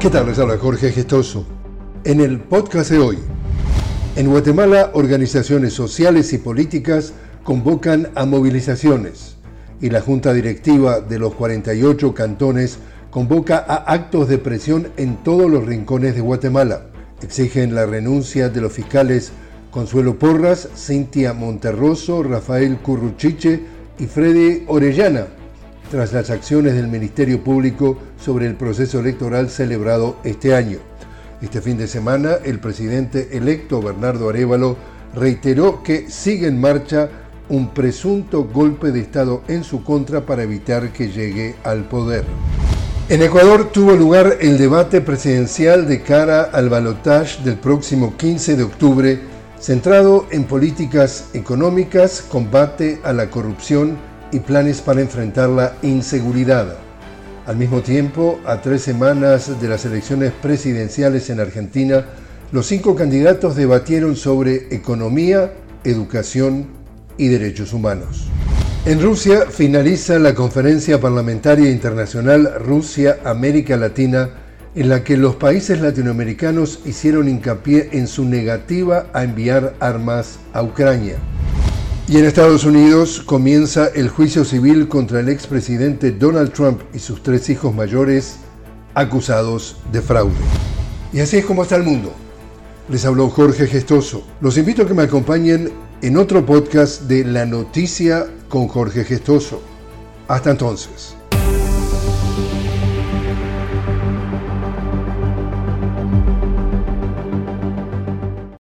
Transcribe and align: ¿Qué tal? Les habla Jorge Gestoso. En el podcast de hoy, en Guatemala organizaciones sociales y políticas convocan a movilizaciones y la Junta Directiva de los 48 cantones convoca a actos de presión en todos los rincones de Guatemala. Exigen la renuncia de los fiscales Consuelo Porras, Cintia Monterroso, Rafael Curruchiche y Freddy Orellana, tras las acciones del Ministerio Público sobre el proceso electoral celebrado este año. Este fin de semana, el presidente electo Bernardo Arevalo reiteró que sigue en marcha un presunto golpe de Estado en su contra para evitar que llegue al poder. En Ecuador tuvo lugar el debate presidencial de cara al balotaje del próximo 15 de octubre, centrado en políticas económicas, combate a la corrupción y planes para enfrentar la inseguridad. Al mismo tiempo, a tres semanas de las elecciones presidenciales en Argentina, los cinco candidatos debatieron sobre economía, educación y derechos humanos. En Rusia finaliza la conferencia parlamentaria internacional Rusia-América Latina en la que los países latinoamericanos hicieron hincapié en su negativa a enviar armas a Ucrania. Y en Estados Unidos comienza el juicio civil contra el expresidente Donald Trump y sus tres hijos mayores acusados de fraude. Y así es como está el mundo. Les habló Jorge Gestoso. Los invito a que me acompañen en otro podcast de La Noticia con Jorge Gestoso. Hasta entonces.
¿Qué 0.00 0.10
tal? 0.10 0.26
Les 0.26 0.38
habla 0.38 0.56
Jorge 0.58 0.92
Gestoso. 0.92 1.44
En 2.04 2.20
el 2.20 2.38
podcast 2.38 2.92
de 2.92 3.00
hoy, 3.00 3.18
en 4.14 4.30
Guatemala 4.30 4.92
organizaciones 4.94 5.72
sociales 5.72 6.32
y 6.32 6.38
políticas 6.38 7.14
convocan 7.42 8.08
a 8.14 8.24
movilizaciones 8.24 9.38
y 9.80 9.90
la 9.90 10.00
Junta 10.00 10.32
Directiva 10.32 11.00
de 11.00 11.18
los 11.18 11.34
48 11.34 12.14
cantones 12.14 12.78
convoca 13.10 13.58
a 13.58 13.92
actos 13.92 14.28
de 14.28 14.38
presión 14.38 14.86
en 14.98 15.16
todos 15.24 15.50
los 15.50 15.66
rincones 15.66 16.14
de 16.14 16.20
Guatemala. 16.20 16.82
Exigen 17.20 17.74
la 17.74 17.84
renuncia 17.84 18.50
de 18.50 18.60
los 18.60 18.72
fiscales 18.72 19.32
Consuelo 19.72 20.16
Porras, 20.16 20.68
Cintia 20.76 21.32
Monterroso, 21.32 22.22
Rafael 22.22 22.78
Curruchiche 22.78 23.62
y 23.98 24.06
Freddy 24.06 24.62
Orellana, 24.68 25.26
tras 25.90 26.12
las 26.12 26.30
acciones 26.30 26.74
del 26.74 26.88
Ministerio 26.88 27.42
Público 27.42 27.98
sobre 28.22 28.46
el 28.46 28.54
proceso 28.54 29.00
electoral 29.00 29.50
celebrado 29.50 30.16
este 30.24 30.54
año. 30.54 30.78
Este 31.40 31.60
fin 31.60 31.78
de 31.78 31.86
semana, 31.86 32.34
el 32.44 32.58
presidente 32.58 33.36
electo 33.36 33.80
Bernardo 33.80 34.28
Arevalo 34.28 34.76
reiteró 35.14 35.82
que 35.82 36.10
sigue 36.10 36.48
en 36.48 36.60
marcha 36.60 37.08
un 37.48 37.70
presunto 37.70 38.44
golpe 38.44 38.92
de 38.92 39.00
Estado 39.00 39.42
en 39.48 39.64
su 39.64 39.82
contra 39.82 40.26
para 40.26 40.42
evitar 40.42 40.92
que 40.92 41.08
llegue 41.08 41.54
al 41.64 41.84
poder. 41.88 42.24
En 43.08 43.22
Ecuador 43.22 43.70
tuvo 43.72 43.94
lugar 43.94 44.36
el 44.40 44.58
debate 44.58 45.00
presidencial 45.00 45.88
de 45.88 46.02
cara 46.02 46.42
al 46.42 46.68
balotaje 46.68 47.42
del 47.42 47.56
próximo 47.56 48.16
15 48.18 48.56
de 48.56 48.62
octubre, 48.64 49.20
centrado 49.58 50.26
en 50.30 50.44
políticas 50.44 51.30
económicas, 51.32 52.22
combate 52.28 53.00
a 53.04 53.14
la 53.14 53.30
corrupción 53.30 53.96
y 54.32 54.40
planes 54.40 54.80
para 54.80 55.00
enfrentar 55.00 55.48
la 55.48 55.74
inseguridad. 55.82 56.76
Al 57.46 57.56
mismo 57.56 57.80
tiempo, 57.80 58.38
a 58.44 58.60
tres 58.60 58.82
semanas 58.82 59.60
de 59.60 59.68
las 59.68 59.84
elecciones 59.84 60.32
presidenciales 60.42 61.30
en 61.30 61.40
Argentina, 61.40 62.04
los 62.52 62.66
cinco 62.66 62.94
candidatos 62.94 63.56
debatieron 63.56 64.16
sobre 64.16 64.74
economía, 64.74 65.52
educación 65.84 66.66
y 67.16 67.28
derechos 67.28 67.72
humanos. 67.72 68.28
En 68.84 69.02
Rusia 69.02 69.46
finaliza 69.50 70.18
la 70.18 70.34
conferencia 70.34 71.00
parlamentaria 71.00 71.70
internacional 71.70 72.54
Rusia-América 72.58 73.76
Latina 73.76 74.30
en 74.74 74.88
la 74.88 75.02
que 75.02 75.16
los 75.16 75.36
países 75.36 75.80
latinoamericanos 75.80 76.80
hicieron 76.86 77.28
hincapié 77.28 77.90
en 77.92 78.06
su 78.06 78.24
negativa 78.24 79.06
a 79.12 79.24
enviar 79.24 79.74
armas 79.80 80.38
a 80.52 80.62
Ucrania. 80.62 81.16
Y 82.08 82.16
en 82.16 82.24
Estados 82.24 82.64
Unidos 82.64 83.20
comienza 83.20 83.88
el 83.88 84.08
juicio 84.08 84.42
civil 84.42 84.88
contra 84.88 85.20
el 85.20 85.28
expresidente 85.28 86.10
Donald 86.10 86.54
Trump 86.54 86.80
y 86.94 87.00
sus 87.00 87.22
tres 87.22 87.50
hijos 87.50 87.74
mayores 87.74 88.36
acusados 88.94 89.76
de 89.92 90.00
fraude. 90.00 90.32
Y 91.12 91.20
así 91.20 91.36
es 91.36 91.44
como 91.44 91.64
está 91.64 91.76
el 91.76 91.82
mundo. 91.82 92.14
Les 92.88 93.04
habló 93.04 93.28
Jorge 93.28 93.66
Gestoso. 93.66 94.22
Los 94.40 94.56
invito 94.56 94.82
a 94.84 94.86
que 94.86 94.94
me 94.94 95.02
acompañen 95.02 95.70
en 96.00 96.16
otro 96.16 96.46
podcast 96.46 97.02
de 97.02 97.26
La 97.26 97.44
Noticia 97.44 98.26
con 98.48 98.68
Jorge 98.68 99.04
Gestoso. 99.04 99.60
Hasta 100.28 100.52
entonces. 100.52 101.17